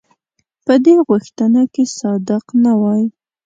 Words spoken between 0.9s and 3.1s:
غوښتنه کې صادق نه وای.